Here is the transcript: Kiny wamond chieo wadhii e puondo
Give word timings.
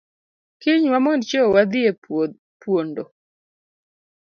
Kiny 0.61 0.85
wamond 0.93 1.21
chieo 1.29 1.47
wadhii 1.55 1.87
e 1.91 1.93
puondo 2.61 3.03